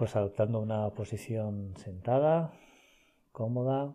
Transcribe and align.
Pues 0.00 0.16
adoptando 0.16 0.60
una 0.60 0.88
posición 0.94 1.76
sentada, 1.76 2.54
cómoda, 3.32 3.94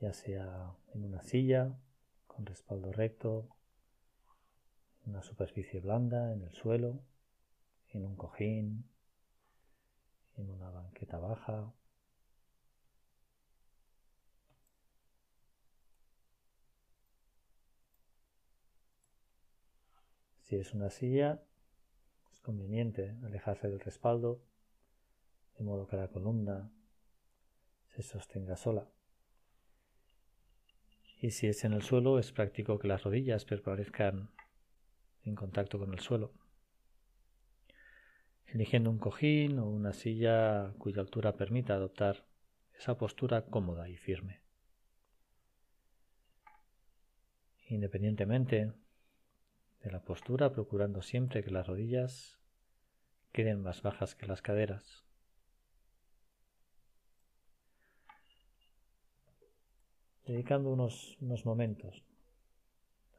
ya 0.00 0.12
sea 0.12 0.74
en 0.92 1.04
una 1.04 1.22
silla, 1.22 1.78
con 2.26 2.44
respaldo 2.44 2.90
recto, 2.90 3.48
una 5.06 5.22
superficie 5.22 5.78
blanda, 5.78 6.32
en 6.32 6.42
el 6.42 6.52
suelo, 6.52 6.98
en 7.90 8.04
un 8.04 8.16
cojín, 8.16 8.84
en 10.36 10.50
una 10.50 10.70
banqueta 10.70 11.18
baja. 11.18 11.72
Si 20.42 20.56
es 20.56 20.74
una 20.74 20.90
silla, 20.90 21.42
conveniente 22.44 23.16
alejarse 23.24 23.68
del 23.68 23.80
respaldo, 23.80 24.42
de 25.56 25.64
modo 25.64 25.86
que 25.86 25.96
la 25.96 26.08
columna 26.08 26.70
se 27.88 28.02
sostenga 28.02 28.56
sola. 28.56 28.86
Y 31.20 31.30
si 31.30 31.46
es 31.46 31.64
en 31.64 31.72
el 31.72 31.82
suelo, 31.82 32.18
es 32.18 32.32
práctico 32.32 32.78
que 32.78 32.86
las 32.86 33.02
rodillas 33.02 33.46
permanezcan 33.46 34.30
en 35.22 35.34
contacto 35.34 35.78
con 35.78 35.94
el 35.94 36.00
suelo, 36.00 36.32
eligiendo 38.54 38.88
un 38.88 38.98
cojín 38.98 39.58
o 39.58 39.68
una 39.68 39.92
silla 39.92 40.72
cuya 40.78 41.00
altura 41.00 41.36
permita 41.36 41.74
adoptar 41.74 42.24
esa 42.78 42.96
postura 42.96 43.46
cómoda 43.46 43.88
y 43.88 43.96
firme. 43.96 44.42
Independientemente 47.66 48.72
de 49.82 49.90
la 49.90 50.00
postura, 50.04 50.52
procurando 50.52 51.02
siempre 51.02 51.42
que 51.42 51.50
las 51.50 51.66
rodillas 51.66 52.38
queden 53.32 53.60
más 53.60 53.82
bajas 53.82 54.14
que 54.14 54.26
las 54.26 54.40
caderas. 54.40 55.04
Dedicando 60.26 60.70
unos, 60.70 61.18
unos 61.20 61.44
momentos 61.44 62.04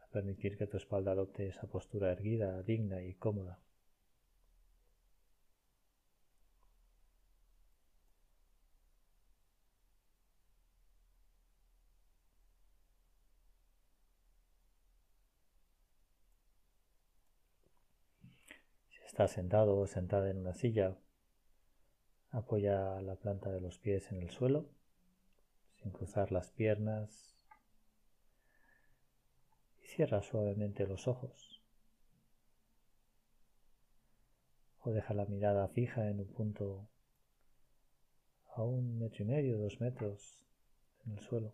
a 0.02 0.08
permitir 0.08 0.58
que 0.58 0.66
tu 0.66 0.78
espalda 0.78 1.12
adopte 1.12 1.50
esa 1.50 1.68
postura 1.68 2.12
erguida, 2.14 2.64
digna 2.64 3.04
y 3.04 3.16
cómoda. 3.16 3.65
Está 19.16 19.30
sentado 19.30 19.78
o 19.78 19.88
sentada 19.88 20.30
en 20.30 20.40
una 20.40 20.54
silla. 20.54 20.98
Apoya 22.32 23.00
la 23.00 23.16
planta 23.16 23.50
de 23.50 23.62
los 23.62 23.80
pies 23.80 24.12
en 24.12 24.22
el 24.22 24.30
suelo, 24.30 24.68
sin 25.78 25.94
cruzar 25.94 26.34
las 26.34 26.52
piernas. 26.52 27.40
Y 29.82 29.88
cierra 29.88 30.22
suavemente 30.22 30.86
los 30.86 31.08
ojos. 31.08 31.64
O 34.82 34.92
deja 34.92 35.14
la 35.14 35.24
mirada 35.24 35.70
fija 35.70 36.10
en 36.10 36.20
un 36.20 36.28
punto 36.28 36.90
a 38.54 38.64
un 38.64 39.00
metro 39.00 39.24
y 39.24 39.28
medio, 39.28 39.58
dos 39.58 39.80
metros 39.80 40.46
en 41.06 41.14
el 41.14 41.20
suelo. 41.22 41.54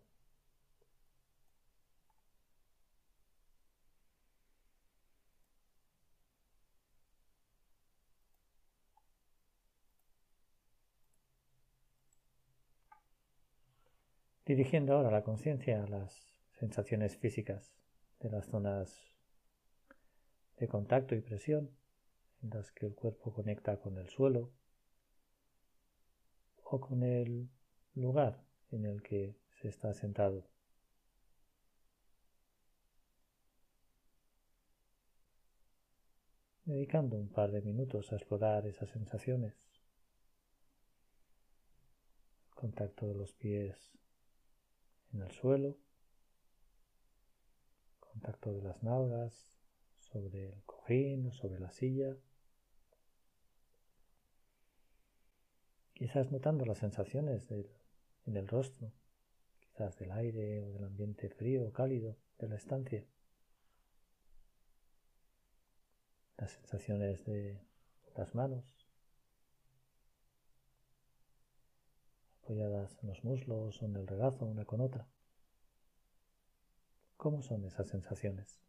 Dirigiendo 14.54 14.92
ahora 14.92 15.10
la 15.10 15.22
conciencia 15.22 15.82
a 15.82 15.86
las 15.86 16.26
sensaciones 16.52 17.16
físicas 17.16 17.74
de 18.20 18.28
las 18.28 18.44
zonas 18.48 19.10
de 20.58 20.68
contacto 20.68 21.14
y 21.14 21.22
presión 21.22 21.70
en 22.42 22.50
las 22.50 22.70
que 22.70 22.84
el 22.84 22.94
cuerpo 22.94 23.32
conecta 23.32 23.80
con 23.80 23.96
el 23.96 24.10
suelo 24.10 24.52
o 26.64 26.78
con 26.82 27.02
el 27.02 27.48
lugar 27.94 28.44
en 28.70 28.84
el 28.84 29.02
que 29.02 29.38
se 29.54 29.68
está 29.68 29.94
sentado. 29.94 30.44
Dedicando 36.66 37.16
un 37.16 37.30
par 37.30 37.52
de 37.52 37.62
minutos 37.62 38.12
a 38.12 38.16
explorar 38.16 38.66
esas 38.66 38.90
sensaciones. 38.90 39.54
Contacto 42.54 43.08
de 43.08 43.14
los 43.14 43.32
pies 43.32 43.92
en 45.12 45.22
el 45.22 45.30
suelo, 45.30 45.76
contacto 48.00 48.52
de 48.52 48.62
las 48.62 48.82
nalgas 48.82 49.58
sobre 49.98 50.52
el 50.52 50.62
cojín 50.64 51.26
o 51.26 51.32
sobre 51.32 51.58
la 51.58 51.70
silla. 51.70 52.16
Quizás 55.94 56.30
notando 56.32 56.64
las 56.64 56.78
sensaciones 56.78 57.50
en 57.50 58.36
el 58.36 58.48
rostro, 58.48 58.92
quizás 59.60 59.96
del 59.98 60.12
aire 60.12 60.60
o 60.62 60.72
del 60.72 60.84
ambiente 60.84 61.28
frío 61.28 61.66
o 61.66 61.72
cálido 61.72 62.16
de 62.38 62.48
la 62.48 62.56
estancia. 62.56 63.06
Las 66.36 66.52
sensaciones 66.52 67.24
de 67.24 67.60
las 68.16 68.34
manos 68.34 68.81
en 72.60 73.08
los 73.08 73.24
muslos 73.24 73.82
o 73.82 73.86
en 73.86 73.96
el 73.96 74.06
regazo 74.06 74.44
una 74.44 74.64
con 74.64 74.80
otra. 74.80 75.06
¿Cómo 77.16 77.42
son 77.42 77.64
esas 77.64 77.88
sensaciones? 77.88 78.60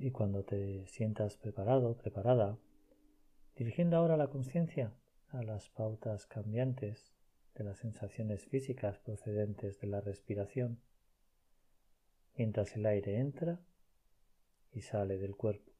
Y 0.00 0.12
cuando 0.12 0.44
te 0.44 0.86
sientas 0.86 1.36
preparado, 1.36 1.94
preparada, 1.98 2.56
dirigiendo 3.54 3.98
ahora 3.98 4.16
la 4.16 4.28
conciencia 4.28 4.94
a 5.28 5.42
las 5.42 5.68
pautas 5.68 6.24
cambiantes 6.24 7.12
de 7.54 7.64
las 7.64 7.80
sensaciones 7.80 8.46
físicas 8.46 8.98
procedentes 8.98 9.78
de 9.78 9.88
la 9.88 10.00
respiración, 10.00 10.80
mientras 12.34 12.74
el 12.76 12.86
aire 12.86 13.18
entra 13.18 13.60
y 14.72 14.80
sale 14.80 15.18
del 15.18 15.36
cuerpo. 15.36 15.70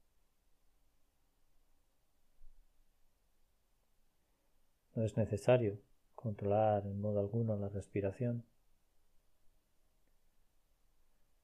No 4.95 5.03
es 5.03 5.17
necesario 5.17 5.81
controlar 6.15 6.87
en 6.87 7.01
modo 7.01 7.21
alguno 7.21 7.57
la 7.57 7.71
respiración. 7.71 8.45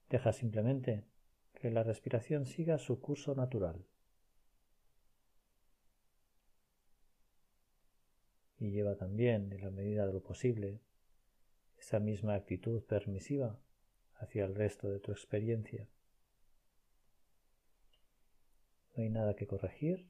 Deja 0.09 0.31
simplemente 0.31 1.03
que 1.59 1.71
la 1.71 1.81
respiración 1.81 2.45
siga 2.45 2.77
su 2.77 3.01
curso 3.01 3.33
natural. 3.33 3.83
Y 8.59 8.69
lleva 8.69 8.95
también, 8.95 9.51
en 9.51 9.61
la 9.61 9.71
medida 9.71 10.05
de 10.05 10.13
lo 10.13 10.21
posible, 10.21 10.79
esa 11.79 11.99
misma 11.99 12.35
actitud 12.35 12.83
permisiva 12.83 13.59
hacia 14.17 14.45
el 14.45 14.53
resto 14.53 14.89
de 14.89 14.99
tu 14.99 15.11
experiencia. 15.11 15.87
No 18.95 19.03
hay 19.03 19.09
nada 19.09 19.35
que 19.35 19.47
corregir, 19.47 20.07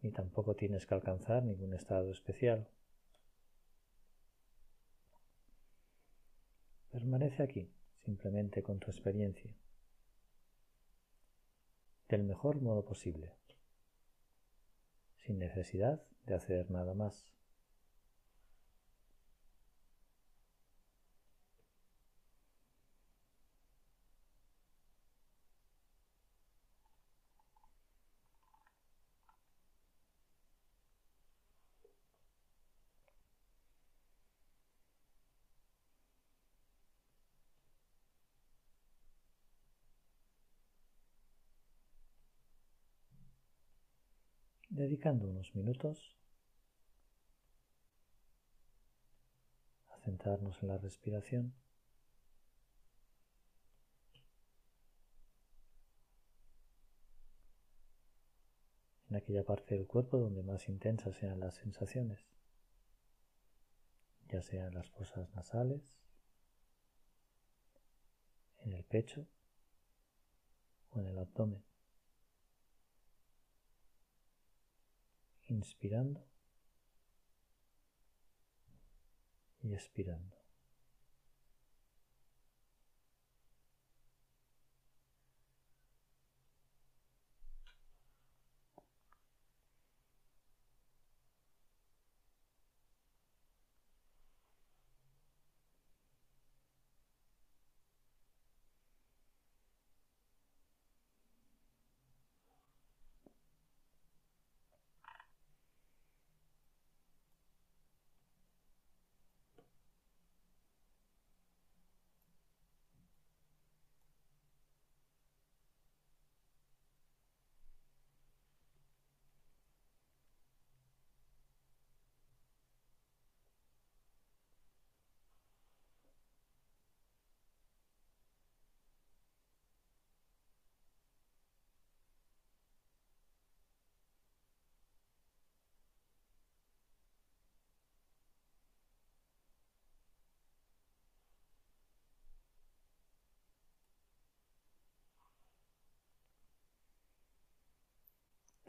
ni 0.00 0.12
tampoco 0.12 0.56
tienes 0.56 0.86
que 0.86 0.94
alcanzar 0.94 1.42
ningún 1.42 1.74
estado 1.74 2.10
especial. 2.10 2.68
Permanece 6.90 7.42
aquí, 7.42 7.70
simplemente 8.04 8.62
con 8.62 8.78
tu 8.78 8.90
experiencia, 8.90 9.54
del 12.08 12.24
mejor 12.24 12.60
modo 12.60 12.84
posible, 12.84 13.32
sin 15.16 15.38
necesidad 15.38 16.02
de 16.26 16.34
hacer 16.34 16.70
nada 16.70 16.94
más. 16.94 17.32
Dedicando 44.82 45.28
unos 45.28 45.54
minutos 45.54 46.16
a 49.90 49.96
centrarnos 49.98 50.60
en 50.60 50.68
la 50.68 50.78
respiración. 50.78 51.54
en 59.08 59.16
aquella 59.16 59.44
parte 59.44 59.74
del 59.74 59.86
cuerpo 59.86 60.16
donde 60.16 60.42
más 60.42 60.70
intensas 60.70 61.14
sean 61.16 61.38
las 61.38 61.56
sensaciones, 61.56 62.24
ya 64.28 64.40
sean 64.40 64.72
las 64.72 64.88
fosas 64.88 65.28
nasales, 65.34 65.82
en 68.64 68.72
el 68.72 68.84
pecho 68.84 69.26
o 70.92 71.00
en 71.00 71.08
el 71.08 71.18
abdomen. 71.18 71.71
Inspirando 75.52 76.26
y 79.62 79.74
expirando. 79.74 80.41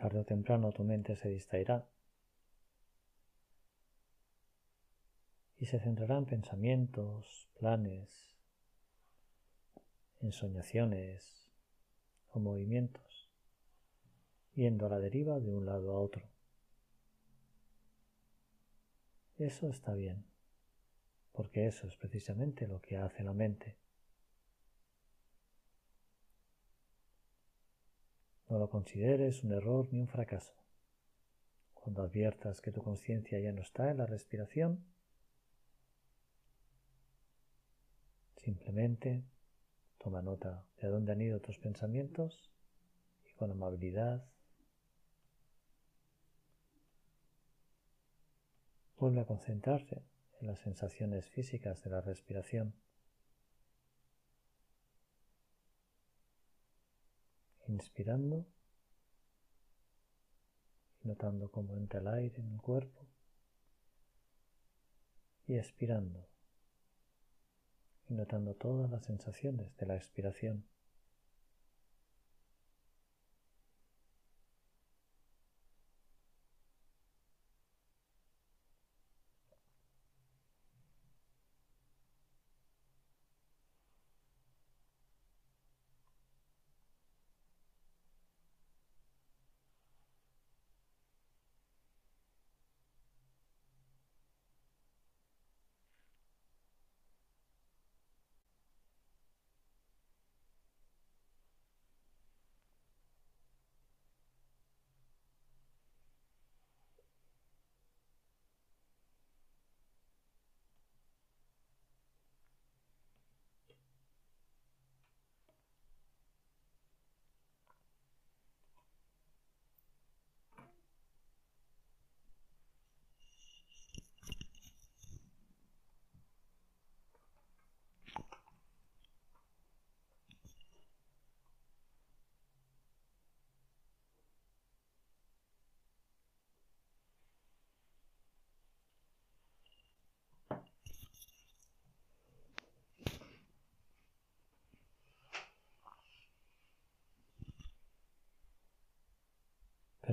Tarde 0.04 0.20
o 0.20 0.26
temprano 0.26 0.74
tu 0.74 0.84
mente 0.84 1.16
se 1.16 1.30
distraerá 1.30 1.88
y 5.62 5.66
se 5.66 5.80
centrará 5.80 6.18
en 6.18 6.26
pensamientos, 6.26 7.48
planes, 7.58 8.10
ensoñaciones 10.20 11.48
o 12.34 12.40
movimientos, 12.40 13.30
yendo 14.56 14.88
a 14.88 14.90
la 14.90 15.00
deriva 15.00 15.40
de 15.40 15.54
un 15.54 15.66
lado 15.66 15.96
a 15.96 16.02
otro. 16.02 16.28
Eso 19.38 19.70
está 19.70 19.94
bien, 19.94 20.26
porque 21.32 21.66
eso 21.66 21.88
es 21.88 21.96
precisamente 21.96 22.68
lo 22.68 22.82
que 22.82 22.98
hace 22.98 23.24
la 23.24 23.32
mente. 23.32 23.78
No 28.54 28.60
lo 28.60 28.70
consideres 28.70 29.44
un 29.44 29.52
error 29.52 29.88
ni 29.92 30.00
un 30.00 30.08
fracaso. 30.08 30.54
Cuando 31.74 32.04
adviertas 32.04 32.62
que 32.62 32.72
tu 32.72 32.84
conciencia 32.84 33.40
ya 33.40 33.52
no 33.52 33.64
está 33.64 33.90
en 33.90 33.98
la 33.98 34.06
respiración, 34.06 34.86
simplemente 38.38 39.24
toma 39.98 40.22
nota 40.22 40.68
de 40.80 40.88
dónde 40.88 41.14
han 41.14 41.22
ido 41.22 41.40
tus 41.40 41.58
pensamientos 41.58 42.52
y 43.26 43.34
con 43.34 43.50
amabilidad 43.50 44.24
vuelve 49.00 49.22
a 49.22 49.26
concentrarse 49.26 50.04
en 50.42 50.46
las 50.46 50.60
sensaciones 50.60 51.28
físicas 51.28 51.84
de 51.84 51.90
la 51.90 52.02
respiración. 52.02 52.76
Inspirando 57.74 58.46
y 61.04 61.08
notando 61.08 61.52
cómo 61.52 61.76
entra 61.76 62.00
el 62.00 62.08
aire 62.08 62.40
en 62.40 62.54
el 62.54 62.62
cuerpo 62.62 63.06
y 65.48 65.56
expirando 65.56 66.28
y 68.10 68.14
notando 68.14 68.56
todas 68.56 68.90
las 68.90 69.06
sensaciones 69.06 69.76
de 69.78 69.86
la 69.86 69.96
expiración. 69.96 70.66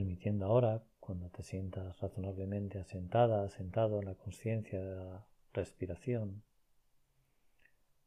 Permitiendo 0.01 0.47
ahora, 0.47 0.83
cuando 0.99 1.29
te 1.29 1.43
sientas 1.43 2.01
razonablemente 2.01 2.79
asentada, 2.79 3.45
asentado 3.45 3.99
en 3.99 4.07
la 4.07 4.15
conciencia 4.15 4.83
de 4.83 4.97
la 4.97 5.27
respiración, 5.53 6.43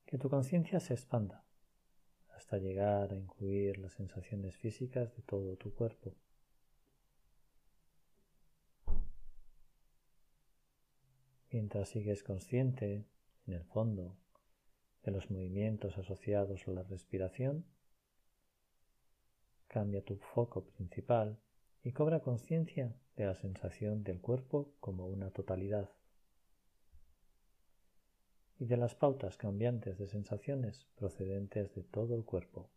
que 0.08 0.18
tu 0.18 0.28
conciencia 0.28 0.80
se 0.80 0.96
expanda 0.96 1.46
hasta 2.36 2.58
llegar 2.58 3.12
a 3.12 3.16
incluir 3.16 3.78
las 3.78 3.94
sensaciones 3.94 4.58
físicas 4.58 5.16
de 5.16 5.22
todo 5.22 5.56
tu 5.56 5.72
cuerpo. 5.76 6.16
Mientras 11.52 11.90
sigues 11.90 12.24
consciente, 12.24 13.06
en 13.46 13.54
el 13.54 13.66
fondo, 13.66 14.18
de 15.04 15.12
los 15.12 15.30
movimientos 15.30 15.96
asociados 16.00 16.68
a 16.68 16.72
la 16.72 16.82
respiración, 16.82 17.68
cambia 19.68 20.04
tu 20.04 20.18
foco 20.18 20.66
principal 20.66 21.38
y 21.84 21.92
cobra 21.92 22.22
conciencia 22.22 22.96
de 23.16 23.26
la 23.26 23.36
sensación 23.36 24.04
del 24.04 24.22
cuerpo 24.22 24.72
como 24.80 25.08
una 25.08 25.30
totalidad 25.32 25.90
y 28.60 28.66
de 28.66 28.78
las 28.78 28.96
pautas 28.96 29.36
cambiantes 29.36 29.98
de 29.98 30.08
sensaciones 30.08 30.88
procedentes 30.96 31.76
de 31.76 31.84
todo 31.84 32.16
el 32.16 32.24
cuerpo. 32.24 32.70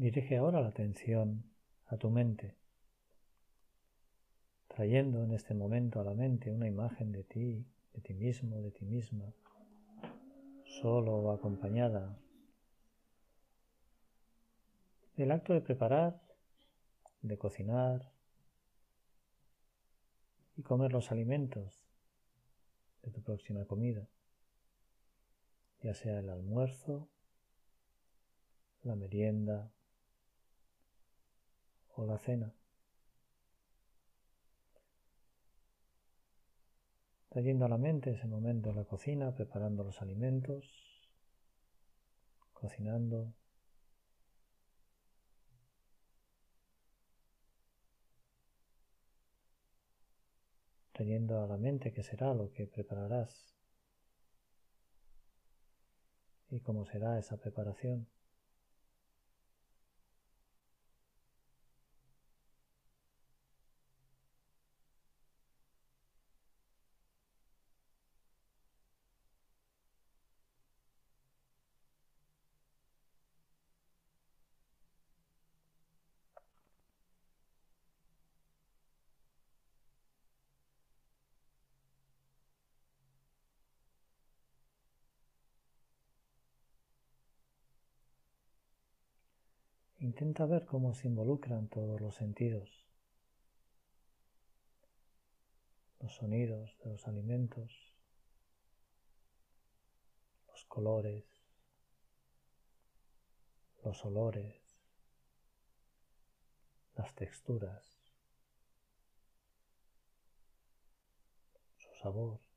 Dirige 0.00 0.38
ahora 0.38 0.62
la 0.62 0.68
atención 0.68 1.44
a 1.88 1.98
tu 1.98 2.08
mente, 2.08 2.56
trayendo 4.68 5.22
en 5.22 5.32
este 5.32 5.52
momento 5.52 6.00
a 6.00 6.04
la 6.04 6.14
mente 6.14 6.50
una 6.50 6.66
imagen 6.66 7.12
de 7.12 7.22
ti, 7.22 7.66
de 7.92 8.00
ti 8.00 8.14
mismo, 8.14 8.62
de 8.62 8.70
ti 8.70 8.86
misma, 8.86 9.30
solo 10.64 11.16
o 11.16 11.32
acompañada. 11.32 12.18
El 15.18 15.30
acto 15.32 15.52
de 15.52 15.60
preparar, 15.60 16.18
de 17.20 17.36
cocinar 17.36 18.10
y 20.56 20.62
comer 20.62 20.92
los 20.92 21.12
alimentos 21.12 21.86
de 23.02 23.10
tu 23.10 23.20
próxima 23.20 23.66
comida, 23.66 24.08
ya 25.82 25.92
sea 25.92 26.20
el 26.20 26.30
almuerzo, 26.30 27.10
la 28.82 28.96
merienda, 28.96 29.70
o 32.00 32.06
la 32.06 32.18
cena. 32.18 32.50
Trayendo 37.28 37.66
a 37.66 37.68
la 37.68 37.78
mente 37.78 38.12
ese 38.12 38.26
momento 38.26 38.70
en 38.70 38.76
la 38.76 38.84
cocina, 38.84 39.34
preparando 39.34 39.84
los 39.84 40.00
alimentos, 40.00 40.64
cocinando, 42.54 43.34
trayendo 50.92 51.44
a 51.44 51.46
la 51.46 51.58
mente 51.58 51.92
qué 51.92 52.02
será 52.02 52.32
lo 52.34 52.50
que 52.52 52.66
prepararás 52.66 53.54
y 56.48 56.60
cómo 56.60 56.84
será 56.86 57.18
esa 57.18 57.36
preparación. 57.36 58.08
Intenta 90.00 90.46
ver 90.46 90.64
cómo 90.64 90.94
se 90.94 91.08
involucran 91.08 91.68
todos 91.68 92.00
los 92.00 92.14
sentidos, 92.14 92.86
los 96.00 96.14
sonidos 96.14 96.78
de 96.82 96.90
los 96.90 97.06
alimentos, 97.06 97.94
los 100.48 100.64
colores, 100.64 101.26
los 103.84 104.02
olores, 104.06 104.80
las 106.96 107.14
texturas, 107.14 107.84
su 111.76 111.94
sabor. 111.96 112.49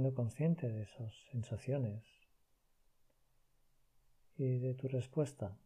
Siendo 0.00 0.14
consciente 0.14 0.66
de 0.66 0.84
esas 0.84 1.12
sensaciones 1.30 2.02
y 4.38 4.56
de 4.56 4.72
tu 4.72 4.88
respuesta 4.88 5.58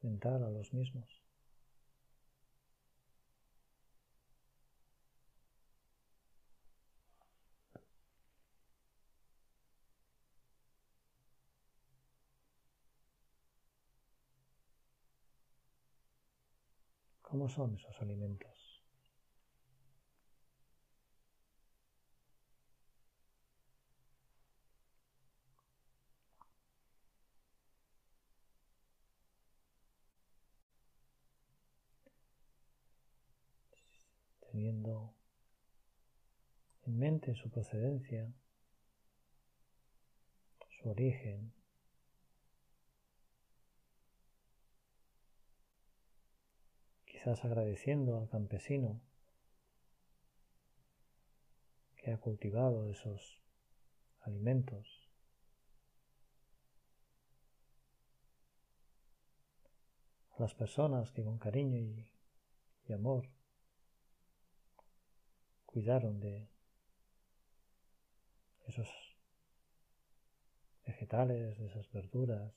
mental 0.00 0.44
a 0.44 0.50
los 0.50 0.72
mismos. 0.72 1.22
¿Cómo 17.20 17.50
son 17.50 17.74
esos 17.74 18.00
alimentos? 18.00 18.65
En 36.86 36.98
mente 36.98 37.34
su 37.34 37.50
procedencia, 37.50 38.32
su 40.70 40.88
origen, 40.88 41.52
quizás 47.04 47.44
agradeciendo 47.44 48.18
al 48.18 48.28
campesino 48.28 49.00
que 51.96 52.12
ha 52.12 52.18
cultivado 52.18 52.88
esos 52.88 53.40
alimentos. 54.20 55.02
A 60.36 60.42
las 60.42 60.54
personas 60.54 61.10
que 61.12 61.24
con 61.24 61.38
cariño 61.38 61.78
y 62.86 62.92
amor 62.92 63.35
cuidaron 65.76 66.20
de 66.20 66.48
esos 68.66 68.88
vegetales, 70.86 71.58
de 71.58 71.66
esas 71.66 71.92
verduras. 71.92 72.54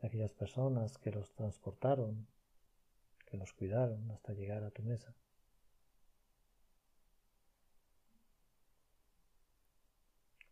de 0.00 0.08
aquellas 0.08 0.32
personas 0.32 0.98
que 0.98 1.12
los 1.12 1.32
transportaron, 1.34 2.26
que 3.26 3.36
los 3.36 3.52
cuidaron 3.52 4.10
hasta 4.10 4.32
llegar 4.32 4.64
a 4.64 4.70
tu 4.72 4.82
mesa. 4.82 5.14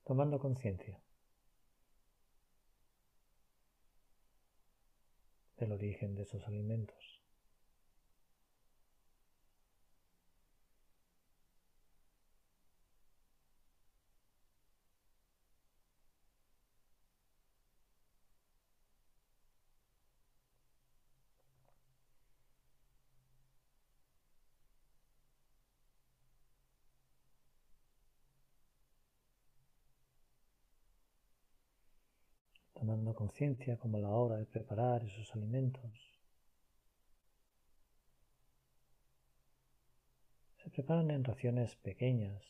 Tomando 0.05 0.39
conciencia 0.39 1.01
del 5.59 5.73
origen 5.73 6.15
de 6.15 6.23
esos 6.23 6.47
alimentos. 6.47 6.98
Tomando 32.79 33.13
conciencia 33.13 33.77
como 33.77 33.99
la 33.99 34.11
hora 34.11 34.37
de 34.37 34.47
preparar 34.47 35.03
esos 35.03 35.35
alimentos. 35.35 35.91
Se 40.63 40.71
preparan 40.71 41.11
en 41.11 41.25
raciones 41.25 41.75
pequeñas, 41.77 42.41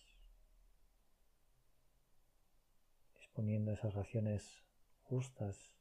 disponiendo 3.17 3.73
esas 3.73 3.95
raciones 3.95 4.63
justas 5.05 5.75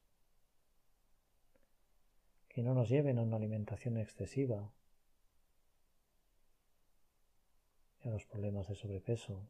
que 2.48 2.64
no 2.64 2.74
nos 2.74 2.88
lleven 2.88 3.20
a 3.20 3.24
una 3.24 3.36
alimentación 3.36 3.98
excesiva 3.98 4.72
y 8.02 8.08
a 8.08 8.12
los 8.12 8.26
problemas 8.26 8.70
de 8.70 8.76
sobrepeso 8.76 9.50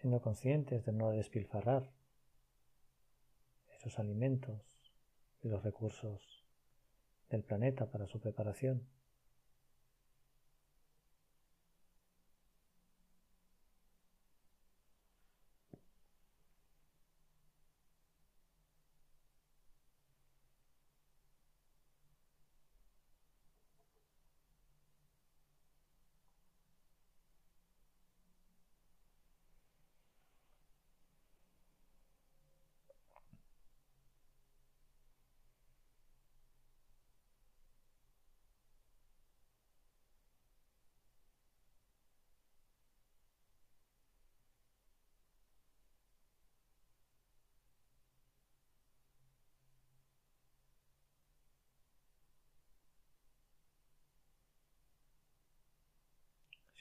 siendo 0.00 0.22
conscientes 0.22 0.86
de 0.86 0.92
no 0.92 1.10
despilfarrar 1.10 1.90
esos 3.76 3.98
alimentos 3.98 4.80
y 5.42 5.48
los 5.48 5.62
recursos 5.62 6.42
del 7.28 7.42
planeta 7.42 7.90
para 7.90 8.06
su 8.06 8.18
preparación. 8.18 8.86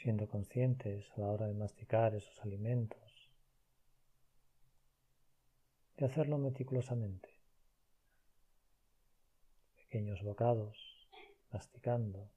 siendo 0.01 0.29
conscientes 0.29 1.12
a 1.17 1.19
la 1.19 1.27
hora 1.27 1.47
de 1.47 1.53
masticar 1.53 2.15
esos 2.15 2.39
alimentos, 2.39 3.29
de 5.97 6.05
hacerlo 6.05 6.38
meticulosamente, 6.38 7.29
pequeños 9.75 10.23
bocados, 10.23 10.77
masticando, 11.51 12.31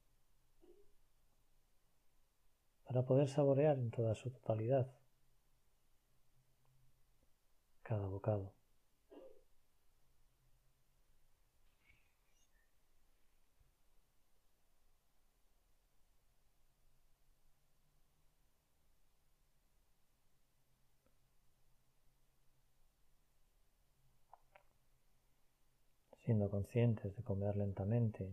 para 2.85 3.05
poder 3.05 3.29
saborear 3.29 3.79
en 3.79 3.93
toda 3.93 4.17
su 4.17 4.31
totalidad 4.31 4.91
cada 7.85 8.09
bocado. 8.09 8.62
Siendo 26.33 26.49
conscientes 26.49 27.15
de 27.15 27.23
comer 27.23 27.57
lentamente 27.57 28.33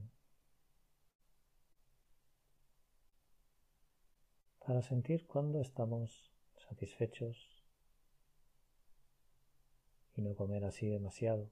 para 4.65 4.81
sentir 4.81 5.27
cuando 5.27 5.59
estamos 5.59 6.31
satisfechos 6.55 7.35
y 10.15 10.21
no 10.21 10.33
comer 10.33 10.63
así 10.63 10.87
demasiado. 10.87 11.51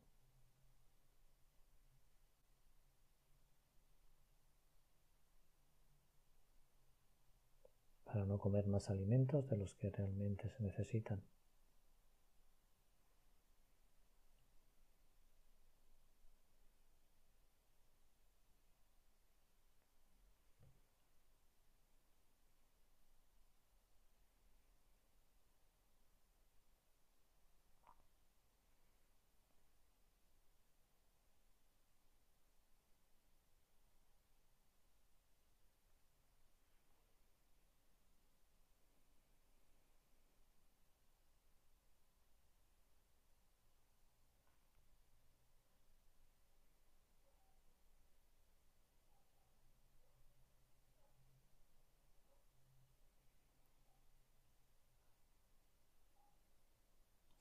Para 8.05 8.23
no 8.23 8.37
comer 8.37 8.67
más 8.67 8.89
alimentos 8.89 9.49
de 9.49 9.57
los 9.57 9.75
que 9.75 9.89
realmente 9.89 10.47
se 10.49 10.63
necesitan. 10.63 11.21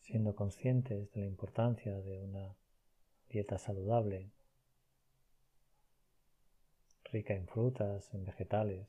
Siendo 0.07 0.37
conscientes 0.37 1.11
de 1.13 1.21
la 1.23 1.27
importancia 1.27 2.01
de 2.01 2.21
una 2.21 2.55
dieta 3.29 3.59
saludable, 3.59 4.31
rica 7.11 7.35
en 7.35 7.49
frutas, 7.49 8.15
en 8.15 8.25
vegetales, 8.25 8.87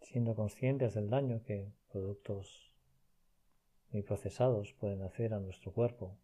siendo 0.00 0.34
conscientes 0.34 0.94
del 0.94 1.08
daño 1.08 1.44
que 1.44 1.72
productos 1.92 2.74
muy 3.92 4.02
procesados 4.02 4.72
pueden 4.72 5.02
hacer 5.02 5.32
a 5.32 5.38
nuestro 5.38 5.72
cuerpo. 5.72 6.18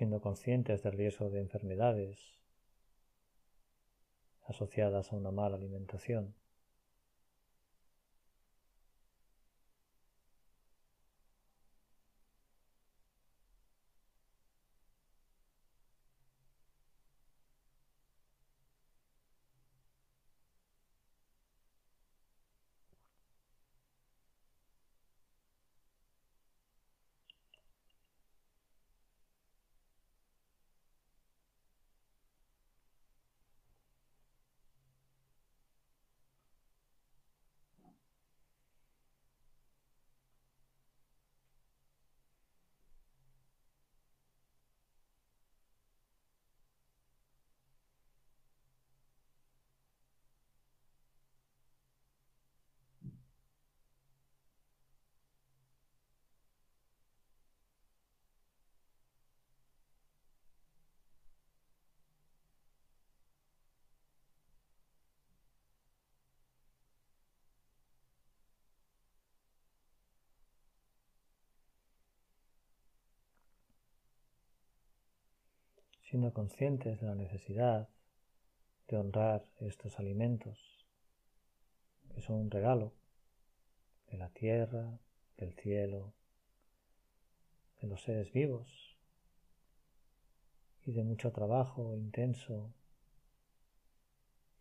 Siendo 0.00 0.22
conscientes 0.22 0.82
del 0.82 0.94
riesgo 0.94 1.28
de 1.28 1.40
enfermedades 1.40 2.18
asociadas 4.46 5.12
a 5.12 5.16
una 5.16 5.30
mala 5.30 5.56
alimentación. 5.56 6.34
Siendo 76.10 76.32
conscientes 76.32 77.00
de 77.00 77.06
la 77.06 77.14
necesidad 77.14 77.88
de 78.88 78.96
honrar 78.96 79.46
estos 79.60 80.00
alimentos, 80.00 80.58
que 82.12 82.20
son 82.20 82.40
un 82.40 82.50
regalo 82.50 82.92
de 84.10 84.18
la 84.18 84.28
tierra, 84.30 84.98
del 85.36 85.54
cielo, 85.54 86.12
de 87.80 87.86
los 87.86 88.02
seres 88.02 88.32
vivos 88.32 88.98
y 90.84 90.90
de 90.90 91.04
mucho 91.04 91.30
trabajo 91.30 91.94
intenso 91.94 92.74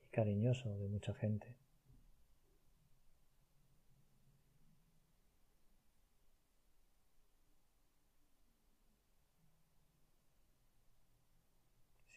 y 0.05 0.09
cariñoso 0.09 0.77
de 0.77 0.87
mucha 0.87 1.15
gente. 1.15 1.55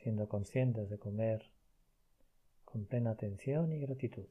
Siendo 0.03 0.29
conscientes 0.29 0.91
de 0.91 0.99
comer 0.99 1.43
con 2.65 2.85
plena 2.87 3.11
atención 3.11 3.73
y 3.73 3.79
gratitud. 3.79 4.27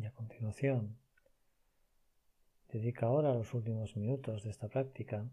Y 0.00 0.06
a 0.06 0.12
continuación, 0.12 0.96
dedica 2.72 3.04
ahora 3.04 3.34
los 3.34 3.52
últimos 3.52 3.96
minutos 3.98 4.42
de 4.42 4.48
esta 4.48 4.68
práctica 4.68 5.28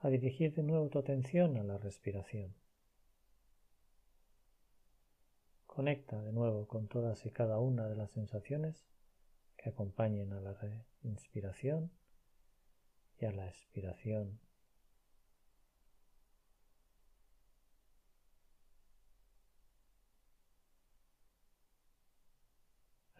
a 0.00 0.08
dirigir 0.08 0.52
de 0.52 0.64
nuevo 0.64 0.88
tu 0.88 0.98
atención 0.98 1.56
a 1.56 1.62
la 1.62 1.78
respiración. 1.78 2.56
Conecta 5.64 6.20
de 6.22 6.32
nuevo 6.32 6.66
con 6.66 6.88
todas 6.88 7.24
y 7.24 7.30
cada 7.30 7.60
una 7.60 7.86
de 7.86 7.94
las 7.94 8.10
sensaciones 8.10 8.84
que 9.56 9.68
acompañen 9.68 10.32
a 10.32 10.40
la 10.40 10.58
inspiración 11.04 11.92
y 13.20 13.26
a 13.26 13.30
la 13.30 13.46
expiración. 13.46 14.40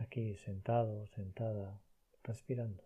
Aquí 0.07 0.37
sentado, 0.37 1.05
sentada, 1.09 1.83
respirando. 2.23 2.85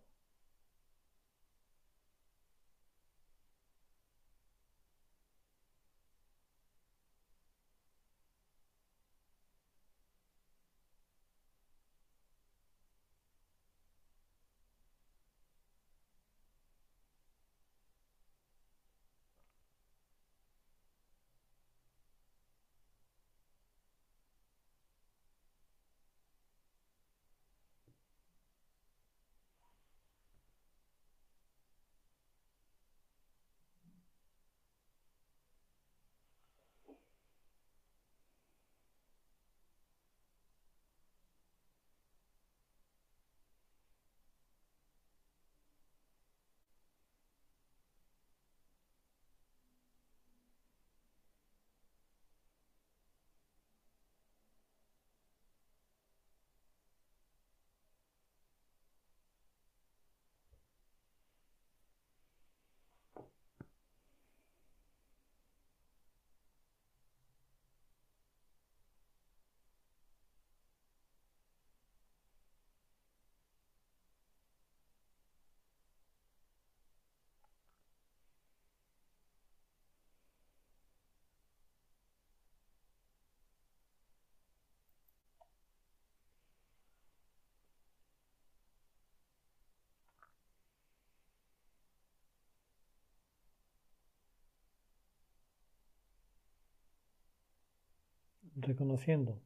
Reconociendo 98.55 99.41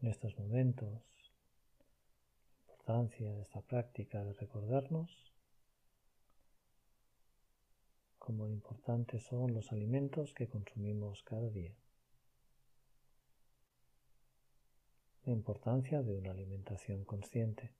en 0.00 0.08
estos 0.08 0.38
momentos 0.38 0.88
la 2.66 2.72
importancia 2.72 3.32
de 3.32 3.42
esta 3.42 3.60
práctica 3.60 4.24
de 4.24 4.32
recordarnos 4.32 5.32
cómo 8.18 8.48
importantes 8.48 9.22
son 9.24 9.54
los 9.54 9.72
alimentos 9.72 10.34
que 10.34 10.48
consumimos 10.48 11.22
cada 11.22 11.48
día. 11.50 11.74
La 15.24 15.32
importancia 15.32 16.02
de 16.02 16.14
una 16.14 16.30
alimentación 16.30 17.04
consciente. 17.04 17.72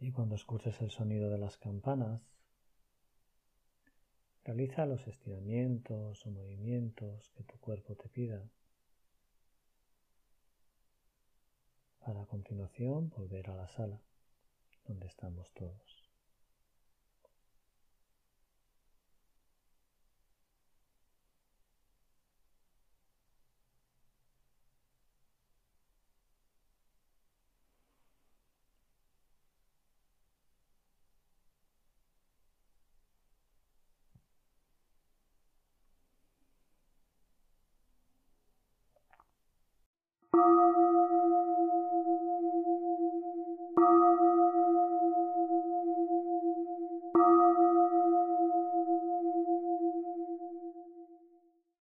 Y 0.00 0.12
cuando 0.12 0.34
escuches 0.34 0.80
el 0.80 0.90
sonido 0.90 1.28
de 1.28 1.36
las 1.36 1.58
campanas, 1.58 2.22
realiza 4.44 4.86
los 4.86 5.06
estiramientos 5.06 6.24
o 6.24 6.30
movimientos 6.30 7.30
que 7.36 7.44
tu 7.44 7.58
cuerpo 7.58 7.94
te 7.94 8.08
pida. 8.08 8.42
Para 11.98 12.22
a 12.22 12.26
continuación 12.26 13.10
volver 13.10 13.50
a 13.50 13.54
la 13.54 13.68
sala 13.68 14.00
donde 14.86 15.06
estamos 15.06 15.52
todos. 15.52 15.99